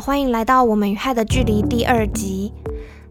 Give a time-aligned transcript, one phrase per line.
[0.00, 2.52] 欢迎来到我们与害的距离第二集。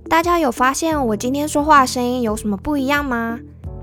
[0.10, 3.40] 大家有发现我今天说话声音有什么不一样吗？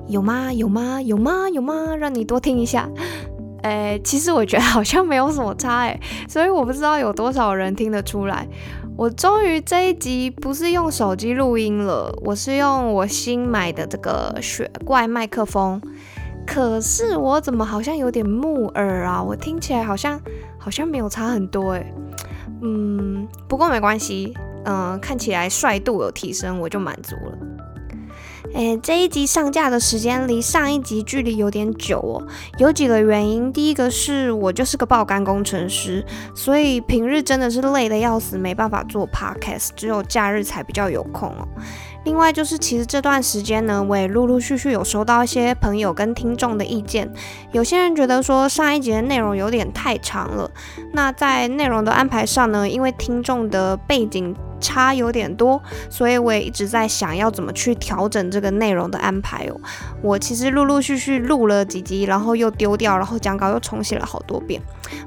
[0.09, 0.53] 有吗？
[0.53, 1.03] 有吗？
[1.03, 1.49] 有吗？
[1.51, 1.95] 有吗？
[1.97, 2.89] 让你多听一下。
[3.63, 8.47] 诶，其实我觉得好像没有什么差诶，所以我不知道有多少人听得出来。
[8.97, 15.81] 我终于这一集不是用手机录音了，我是用我新买的这个雪怪麦克风。
[16.47, 19.23] 可是我怎么好像有点木耳啊？
[19.23, 20.21] 我听起来好像
[20.59, 21.93] 好像没有差很多诶。
[22.65, 27.39] 嗯，不过没关系，嗯，看起来帅度有提升，我就满足了。
[28.55, 32.27] 诶，这一集上架的时间离上一集距离有点久哦，
[32.59, 33.53] 有几个原因。
[33.53, 41.49] 第一个是我就是个爆肝工程师，所以平日真的是累得要死，没办法做 podcast，只有假日才比较有空哦。
[42.05, 47.11] 另外就是，其实这段时间呢，我也陆陆续续有收到一些朋友跟听众的意见。
[47.53, 50.51] 有些人觉得说上一集的内容有点太长了，
[50.93, 59.59] 那在内容的安排上呢，因为听众的背景差有点多，所以我也一直在想要怎么去调整这个内容的安排哦。
[60.03, 64.61] 我其实陆陆续续录了几集，然后又丢掉，然后讲稿又重写了好多遍。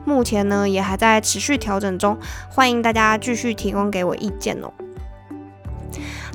[0.04, 2.18] 目前呢，也还在持续调整中，
[2.50, 4.87] 欢迎大家继续提供给我意见哦。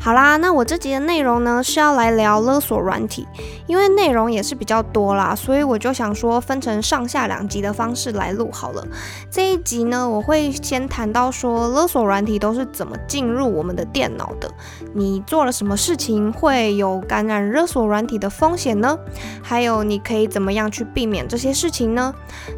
[0.04, 3.24] 好啦，那我这集的内容呢是要来聊勒索软体，
[3.68, 8.84] 因为内容也是比较多啦，所以我就想说分成上下两集的方式来录好了。
[9.30, 14.50] 这一集呢，我会先谈到说勒索软体都是怎么进入我们的电脑的，
[14.92, 18.98] 你做了什么事情会有感染勒索软体的风险呢？
[19.40, 22.12] 还有你可以怎么样去避免这些事情呢？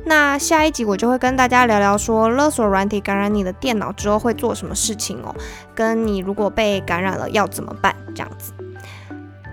[0.07, 5.35] 那下一集我就会跟大家聊聊说勒索软体感染你的电脑之后会做什么事情哦，
[5.75, 7.25] 跟你如果被感染了。
[7.35, 7.97] 要怎么办？
[8.15, 8.53] 这样子，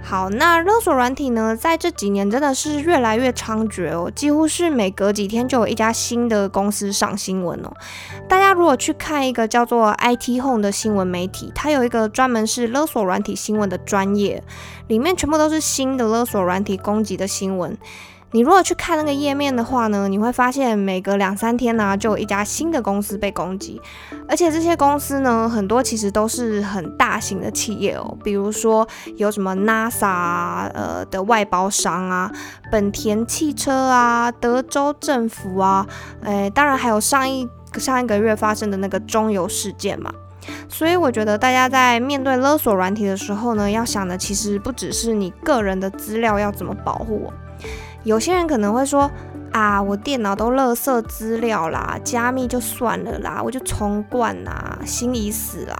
[0.03, 7.73] 好，那勒索软体呢，在这几年真的是越来越猖獗哦，几乎是每隔几天就有一家新的公司上新闻哦。
[8.29, 14.43] 大家如果去看一个叫做 IT Home 的新闻媒体，它有一个专门是勒索软体新闻的专业，
[14.87, 17.75] 里面全部都是新的勒索软体攻击的新闻。
[18.33, 23.81] 你如果去看那个页面的话呢，你会发现每隔两三天呢，就有一家新的公司被攻击，
[24.27, 28.87] 而且这些公司呢，很多其实都是很大型的企业哦，比如说
[29.17, 32.31] 有什么 NASA 呃的外包商啊，
[32.71, 35.85] 本田汽车啊，德州政府啊，
[36.23, 37.45] 诶，当然还有上一
[37.77, 40.09] 上一个月发生的那个中油事件嘛，
[40.69, 47.29] 所以我觉得大家在面对勒索软体的时候呢，要想的其实不只是你个人的资料要怎么保护。
[48.03, 49.09] 有些人可能会说
[49.51, 55.77] 啊，我电脑都垃圾资料啦，加密就算了啦，我就重灌啦，心已死啦。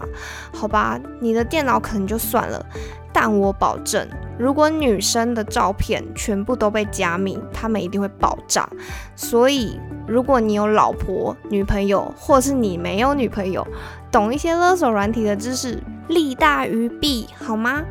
[0.54, 2.66] 好吧，你的电脑可能就算了，
[3.14, 4.06] 但我保证，
[4.38, 8.68] 如果女生的照片全部都被加密，他们一定会爆炸。
[9.16, 13.66] 所以，如果你有老婆、女朋友，或是你没有女朋友，
[14.12, 17.82] 懂一些勒索软体的知识，利大于弊，好吗？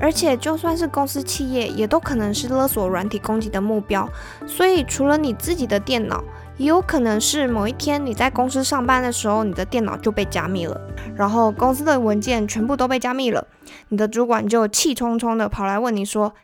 [0.00, 4.08] 而且，就算是公司企业，也都可能是勒索软体攻击的目标。
[4.46, 6.22] 所以，除了你自己的电脑，
[6.58, 10.80] 也有可能是某一天你在公司上班的时候，你的电脑就被加密了，
[11.14, 13.46] 然后公司的文件全部都被加密了。
[13.88, 16.34] 你的主管就气冲冲的跑来问你说：“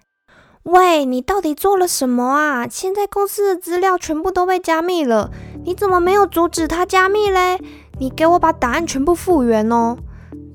[0.65, 2.67] 喂，你到底做了什么啊？
[2.69, 5.31] 现在公司的资料全部都被加密了，
[5.65, 7.59] 你怎么没有阻止他加密嘞？
[7.99, 9.97] 你给我把答案全部复原哦！”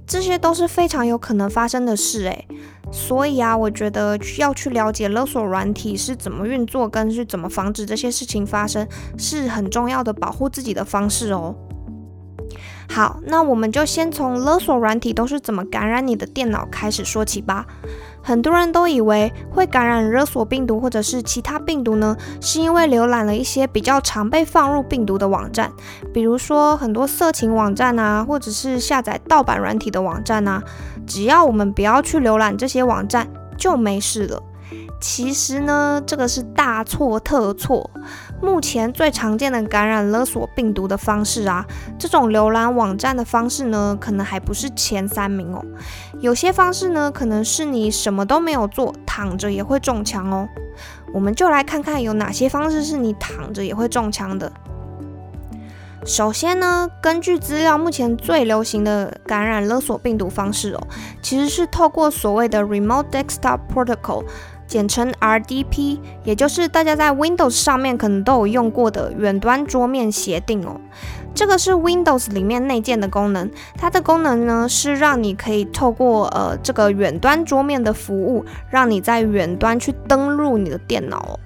[0.07, 2.47] 这些都是非常有可能发生的事，诶。
[2.91, 8.87] 所以啊，我觉得要去了解勒索软体是怎么运作，跟是怎么防止这些事情发生，
[9.17, 11.55] 是很重要的保护自己的方式哦。
[12.89, 17.65] 好，那我们就先从勒索软体都是怎么感染你的电脑开始说起吧。
[18.21, 25.71] 很多人都以为会感染勒索病毒或者是其他病毒呢，是因为浏览了一些比较常被放入病毒的网站，
[26.13, 30.61] 比如说很多色情网站啊，或者是下载盗版软体的网站啊。
[31.05, 33.27] 只要我们不要去浏览这些网站，
[33.57, 34.43] 就没事了。
[34.99, 37.89] 其实呢，这个是大错特错。
[38.41, 41.65] 目前最常见的感染勒索病毒的方式啊，
[41.97, 45.63] 这种浏览网站的方式呢，可能还不是前三名哦。
[46.19, 50.47] 有些方式呢，可能是你什么都没有做，躺着也会中枪哦。
[51.13, 54.51] 我们就来看看有哪些方式是你躺着也会中枪的。
[56.05, 60.87] 首先呢，根据资料，目前最流行的感染勒索病毒方式哦，
[61.21, 64.23] 其实是透过所谓的 Remote Desktop Protocol。
[64.67, 70.79] 简称 RDP，也就是大家在 Windows 上面可能都有用过的远端桌面协定哦。
[71.33, 81.39] 这个是 Windows 里面内建的功能，它的功能呢是让你可以透过呃这个远端桌面的服务，让你在远端去登录你的电脑。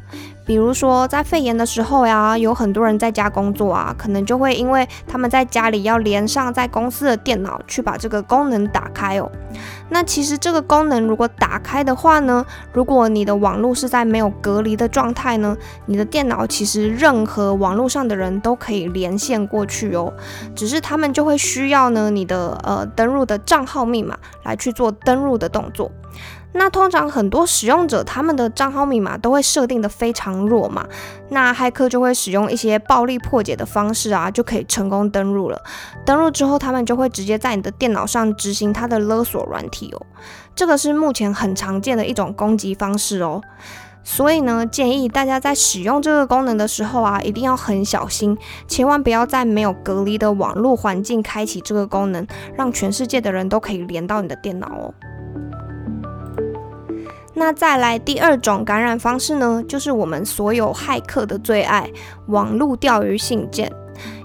[0.52, 9.32] 比如说在肺炎的时候呀，有很多人在家工作啊，可能就会因为他们在家里要连上在公司的电脑，去把这个功能打开哦。
[9.88, 15.56] 那其实这个功能如果打开的话呢，如果你的网络是在没有隔离的状态呢，
[15.86, 20.12] 你的电脑其实任何网络上的人都可以连线过去哦，
[20.54, 25.90] 只是他们就会需要呢你的呃登录的账号密码来去做登录的动作。
[26.54, 30.86] 那通常很多使用者他们的账号密码都会设定的非常弱嘛，
[31.30, 35.62] 那骇客就会使用一些暴力破解的方式啊，就可以成功登录了。
[36.06, 40.06] 登录之后，他们就会直接在你的电脑上执行他的勒索软体哦，
[40.54, 43.42] 这个是目前很常见的一种攻击方式哦。
[44.04, 48.36] 所以呢，建议大家在使用这个功能的时候啊，一定要很小心，
[48.68, 52.26] 千万不要在没有隔离的网络环境开启这个功能，
[52.58, 54.94] 让全世界的人都可以连到你的电脑哦。
[57.44, 61.90] 那再来第二种感染方式呢，就是我们所有骇客的最爱——
[62.30, 63.74] 网络钓鱼信件。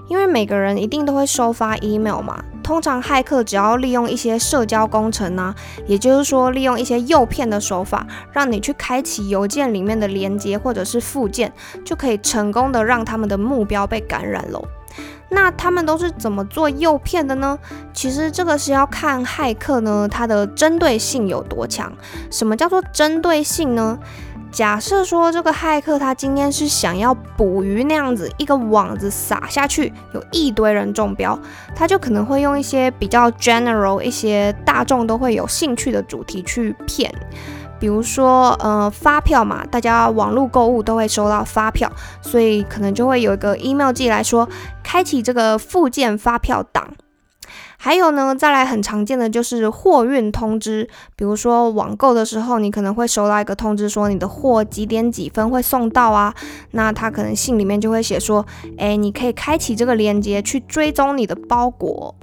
[0.07, 5.55] 因为每个人一定都会收发 email 嘛，通常骇客只要利用一些社交工程啊，
[5.87, 11.51] 也就是说利用一些诱骗的手法，让你去开启邮件里面的连接或者是附件，
[11.83, 14.63] 就可以成功的让他们的目标被感染喽。
[15.29, 17.57] 那他们都是怎么做诱骗的呢？
[17.93, 21.91] 其实这个是要看骇客呢，它的针对性有多强。
[22.31, 23.99] 什么叫做针对性呢？
[24.49, 31.37] 假设说这个骇客他今天是想要捕鱼那样子，一个网子撒下去，有一堆人中标，
[31.75, 37.13] 他就可能会用一些比较 general、一些大众都会有兴趣的主题去骗。
[37.79, 41.91] 比如说，呃，发票嘛，大家网络购物都会收到发票，
[42.21, 44.47] 所以可能就会有一个 email 寄来说，
[44.83, 46.93] 开启这个附件发票档。
[47.79, 56.33] 还有呢，再来很常见的就是货运通知，比如说网购的时候，你可能会收到一个通知，说你的货几点几分会送到啊，
[56.71, 58.43] 那他可能信里面就会写说，
[58.79, 62.15] 哎，你可以开启这个链接去追踪你的包裹。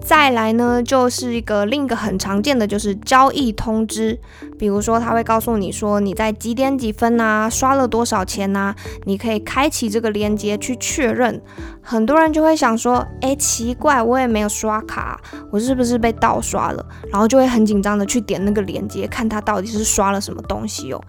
[0.00, 4.18] 再来呢，就是一个另一个很常见的，就是交易通知。
[4.56, 11.42] 比如说，他会告诉你说你在几点几分呐，刷了多少钱呐，你可以开启这个链接去确认。
[11.82, 15.20] 很多人就会想说，哎，奇怪，我也没有刷卡，
[15.50, 16.86] 我是不是被盗刷了？
[17.10, 21.02] 然后就会很紧张的去点那个链接，看他到底是刷了什么东西哦。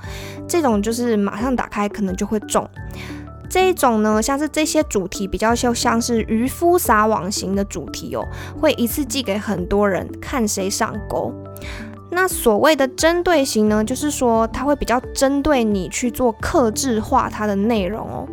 [0.48, 2.68] 这种就是马上打开，可能就会中。
[3.50, 8.24] 这一种呢，像是这些主题比较就像是渔夫撒网型的主题哦，
[8.60, 11.34] 会一次寄给很多人，看谁上钩。
[12.10, 18.28] 那所谓的针对型呢，就是说它会比较针对你去做克制化它的内容哦。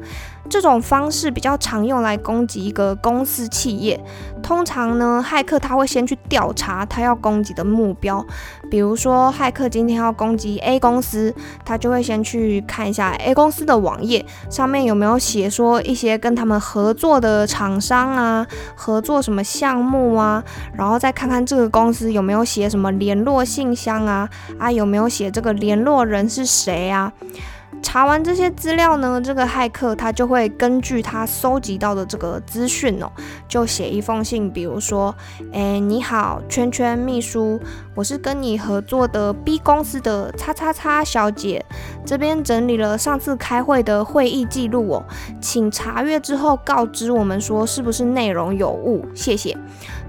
[0.49, 3.99] 这种方式比较常用来攻击一个公司企业。
[4.43, 8.25] 通常呢，骇客他会先去调查他要攻击的目标。
[8.70, 20.44] 比如说，骇客今天要攻击 A 公司，他就会先去看一下 A 公司的网页上面有没有写说一些跟他们合作的厂商啊，合作什么项目啊，
[20.75, 27.11] 然后再看看这个公司有没有写什么联络信箱啊，啊有没有写这个联络人是谁啊。
[27.94, 33.08] 查完这些资料呢，这个骇客他就会根据他搜集到的这个资讯哦，
[33.46, 35.14] 就写一封信，比如说，
[35.52, 37.60] 哎，你好，圈圈秘书，
[37.94, 41.65] 我是跟你合作的 B 公司的叉叉叉小姐，
[42.05, 45.05] 这边整理了上次开会的会议记录哦，
[45.41, 49.56] 请查阅之后告知我们说是不是内容有误，谢谢。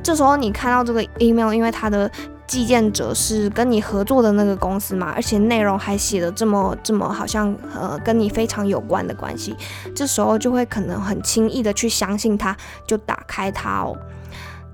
[0.02, 2.10] 这时候你看到这个 email，因为它的
[2.48, 9.56] 寄件者是跟你合作的那个公司嘛，而且内容还写的这么这么，好像呃跟你非常有关的关系，
[9.96, 12.56] 这时候就会可能很轻易的去相信他，
[12.88, 13.98] 就打开它哦。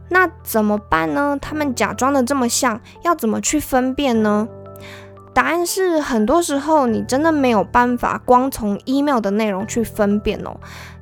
[0.09, 1.37] 那怎么办呢？
[1.41, 4.47] 他们假装的这么像，要怎么去分辨呢？
[5.33, 10.57] 答案是，很多时候你真的没有办法光从 email 的内容去分辨哦。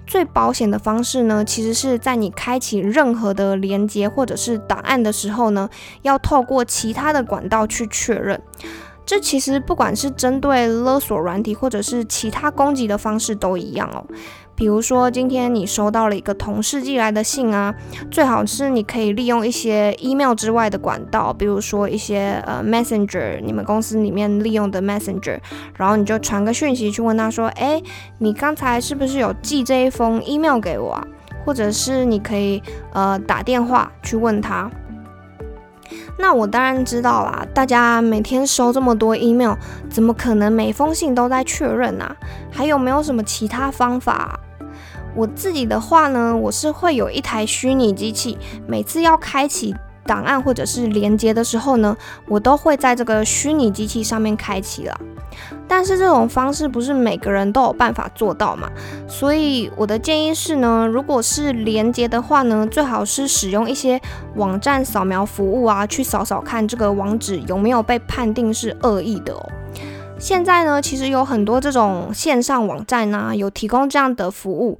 [0.09, 5.69] 最保险的方式呢，其实是在你开启任何的连接或者是档案的时候呢，
[6.01, 8.41] 要透过其他的管道去确认。
[9.05, 14.03] 这其实不管是针对勒索软体或者是其他攻击的方式都一样哦。
[14.59, 17.73] 比如说，今天你收到了一个同事寄来的信啊，
[18.11, 25.39] 最好是你可以利用一些 email 之外的管道，比如说一些呃 messenger，你们公司里面利用的 messenger，
[25.77, 27.81] 然后你就传个讯息去问他说，哎，
[28.17, 31.07] 你刚才是不是有寄这一封 email 给我啊？
[31.45, 32.61] 或者是你可以
[32.91, 34.69] 呃打电话去问他。
[36.17, 39.53] 那我当然知道啦，大家每天收这么多 email，
[39.89, 42.13] 怎么可能每封信都在确认啊？
[42.51, 44.37] 还有没有什么其他方法？
[45.15, 48.37] 我自己的话呢，我是会有一台虚拟机器，
[48.67, 49.75] 每次要开启
[50.05, 51.95] 档案或者是连接的时候呢，
[52.27, 54.99] 我都会在这个虚拟机器上面开启了。
[55.67, 58.67] 但是这种方式不是每个人都有办法做到嘛？
[59.07, 64.01] 所以我的建议是呢，如果是连接的话呢，最好是使用一些
[64.35, 69.49] 网站扫描服务啊，去扫扫看这个网址有没有被判定是恶意的哦。
[70.19, 74.77] 现在呢，其实有很多这种线上网站呢，有提供这样的服务。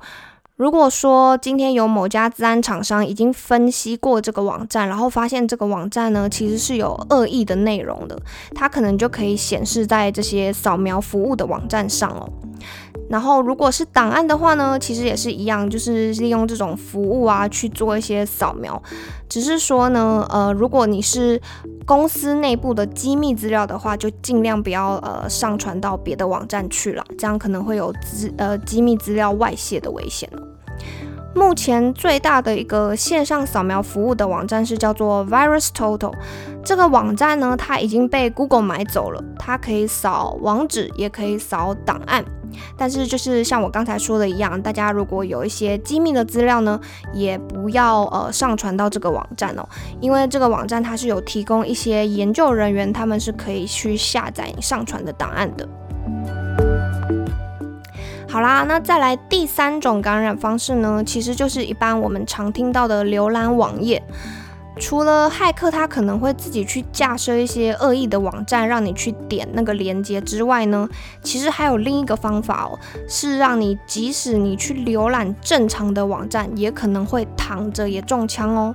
[0.58, 8.20] 如果说今天有某家资安厂商已经分析过这个网站，然后发现这个网站呢其实是有恶意的内容的，
[8.54, 12.30] 它可能就可以显示在这些扫描服务的网站上哦。
[13.10, 18.82] 然后，如果是档案的话呢，其实也是一样，就是利用这种服务啊去做一些扫描。
[19.28, 21.42] 只是说呢，呃，如果你是
[21.86, 30.30] 公司内部的机密资料的话，就尽量不要呃上传到别的网站去了，这样可能会有资呃机密资料外泄的危险
[31.36, 36.14] 目前最大的一个线上扫描服务的网站是叫做 VirusTotal，
[36.64, 42.26] 这个网站呢，它已经被 Google 买走了，它可以扫网址，也可以扫档案。
[42.78, 46.80] 但是就是像我刚才说的一样，大家如果有一些机密的资料呢，
[47.14, 49.68] 也不要呃上传到这个网站哦，
[50.00, 55.68] 因为这个网站它是有提供一些研究人员，他们是可以去下载上传的档案的。
[58.28, 64.02] 好啦，那再来第三种感染方式呢，其实就是一般我们常听到的浏览网页。
[64.80, 70.88] 除了骇客他可能会自己去架设一些恶意的网站，让你去点那个链接之外呢，
[71.22, 78.74] 其实还有另一个方法哦，是让你即使你去浏览正常的网站，也可能会躺着也中枪哦。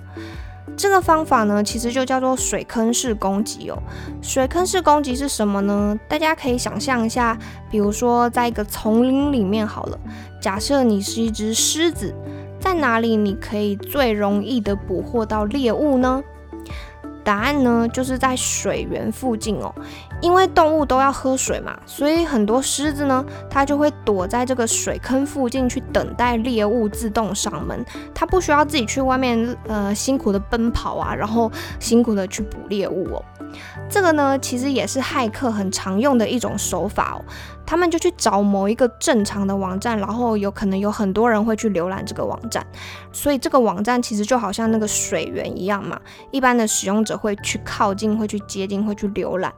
[0.77, 3.83] 这个方法呢，其实就叫做水坑式攻击哦。
[4.21, 5.99] 水坑式攻击是什么呢？
[6.09, 7.39] 大家可以想象一下，
[7.71, 9.99] 比如说在一个丛林里面好了，
[10.41, 12.15] 假设你是一只狮子。
[12.65, 16.25] 在哪里你可以最容易的捕获到猎物呢？
[17.23, 19.71] 答案呢就是在水源附近哦，
[20.23, 33.23] 因为动物都要喝水嘛，所以很多狮子呢，它就会躲在这个水坑附近去等待猎物自动上门，它不需要自己去外面呃辛苦的奔跑啊，然后辛苦的去捕猎物哦。
[33.91, 37.21] 这个呢，其实也是骇客很常用的一种手法哦。
[37.67, 42.67] 他们就去找某一个正常的网站，然后有可能有很多人会去浏览这个网站，
[43.13, 46.01] 所以这个网站其实就好像那个水源一样嘛。
[46.31, 49.53] 一般的使用者会去靠近，会去接近，会去浏览。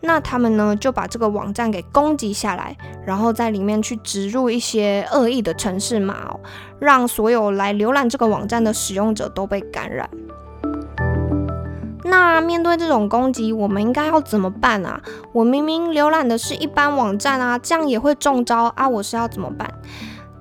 [0.00, 6.34] 那他们呢，就把这个网站给攻击下来，然后在里面去植入一些恶意的城市码，
[6.78, 10.08] 让所有来浏览这个网站的使用者都被感染。
[12.10, 15.00] 那面对这种攻击，我们应该要怎么办啊？
[15.32, 18.88] 我明明浏览的是一般网站啊，这样也会中招啊？
[18.88, 19.72] 我是要怎么办？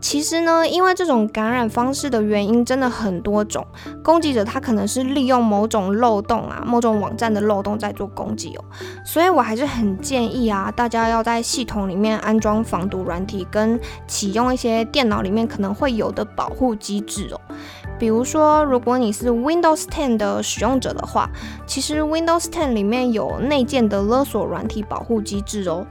[0.02, 3.68] 其实呢，因为这种感染方式的原因真的很多种，
[4.02, 8.64] 攻击者他可能是利用某种漏洞啊，某种网站的漏洞在做攻击哦。
[9.06, 17.42] 所以我还是很建议啊，大家要在系统里面安装防毒软体，跟启用一些电脑里面可能会有的保护机制哦。
[18.00, 21.29] 比如说，如果你是 Windows 10的使用者的话，
[21.68, 25.86] 其实 Windows 10里面有内建的勒索软体保护机制哦。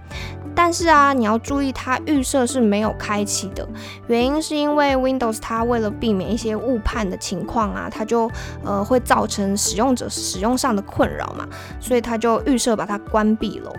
[0.55, 3.69] 但是啊，你要注意，它预设是没有开启的，
[4.09, 8.29] 原因是因为 Windows 它为了避免一些误判的情况啊，它就
[8.65, 11.47] 呃会造成使用者使用上的困扰嘛，
[11.79, 13.73] 所以它就预设把它关闭了。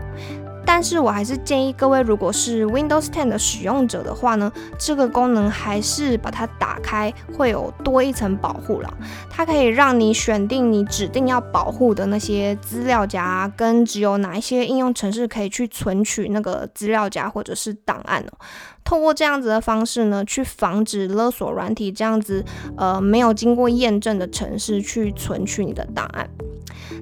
[0.72, 8.98] 但是我还是建议各位，如果是 Windows 10的使用者的话呢，这个功能还是把它打开，会有多一层保护了。
[9.32, 18.38] 它可以让你选定你指定要保护的那些资料夹，跟只有哪一些应用程式可以去存取那个资料夹或者是档案哦。
[18.84, 22.46] 透过这样子的方式呢，去防止勒索软体这样子
[22.78, 26.30] 呃没有经过验证的程式去存取你的档案。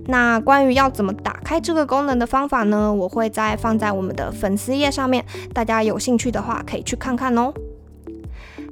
[0.06, 2.94] 那关于要怎么打开这个功能的方法呢？
[2.94, 7.54] 我会在放在我们的粉丝页上面，大家有兴趣的话可以去看看哦。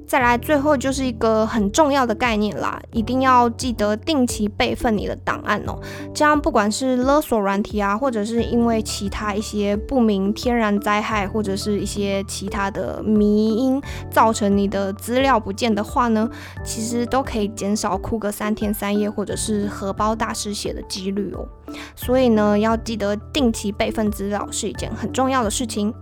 [0.07, 5.79] 再来，最后就是一个很重要的概念啦，一定要记得定期备份你的档案哦。
[6.13, 13.81] 这样不管是勒索软体啊，或者是因为其他一些不明天然灾害，或者是一些其他的迷因
[14.11, 16.29] 造成你的资料不见的话呢，
[16.63, 21.47] 其实都可以减少哭个三天三夜，或者是荷包大失血的几率哦。
[21.95, 25.93] 所以呢，要记得定期备份资料是一件很重要的事情。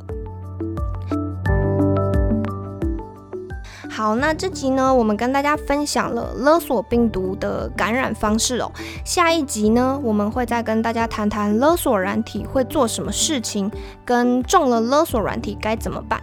[3.95, 8.71] 好，那这集呢，我们跟大家分享了勒索病毒的感染方式哦。
[9.05, 13.71] 下一集呢，我们会再跟大家谈谈勒索软体会做什么事情，
[14.03, 16.19] 跟中了勒索软体该怎么办，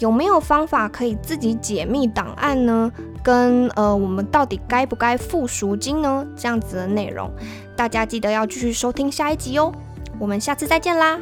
[0.00, 2.90] 有没有方法可以自己解密档案呢？
[3.22, 6.26] 跟呃，我们到底该不该付赎金呢？
[6.36, 7.30] 这样子的内容，
[7.76, 9.72] 大家记得要继续收听下一集哦。
[10.18, 11.16] 我们下次再见啦。